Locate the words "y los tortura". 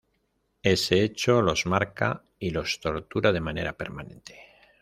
2.39-3.31